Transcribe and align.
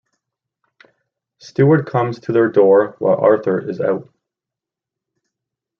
Steward 1.37 1.85
comes 1.85 2.19
to 2.21 2.31
their 2.31 2.49
door 2.49 2.95
while 2.97 3.17
Arthur 3.21 3.59
is 3.69 3.79
out. 3.79 4.09